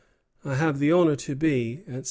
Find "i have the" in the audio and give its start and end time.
0.43-0.91